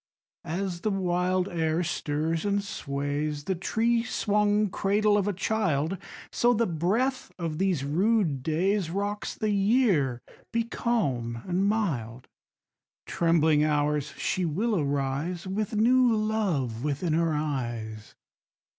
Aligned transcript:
3. 0.45 0.51
As 0.53 0.81
the 0.81 0.89
wild 0.89 1.47
air 1.47 1.83
stirs 1.83 2.43
and 2.43 2.63
sways 2.63 3.43
The 3.43 3.53
tree 3.53 4.01
swung 4.01 4.71
cradle 4.71 5.15
of 5.15 5.27
a 5.27 5.31
child, 5.31 5.95
So 6.31 6.55
the 6.55 6.65
breath 6.65 7.31
of 7.37 7.59
these 7.59 7.83
rude 7.83 8.41
days 8.41 8.87
_15 8.87 8.95
Rocks 8.95 9.35
the 9.35 9.51
Year: 9.51 10.23
be 10.51 10.63
calm 10.63 11.43
and 11.45 11.67
mild, 11.67 12.27
Trembling 13.05 13.63
Hours, 13.63 14.13
she 14.17 14.43
will 14.43 14.75
arise 14.75 15.45
With 15.45 15.75
new 15.75 16.11
love 16.15 16.83
within 16.83 17.13
her 17.13 17.33
eyes. 17.35 18.15